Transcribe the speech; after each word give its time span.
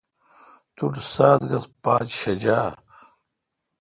تو 0.75 0.83
ٹھ 0.93 1.01
سات 1.13 1.39
گز 1.49 1.65
پاچ 1.83 2.07
شجہ۔ 2.21 2.61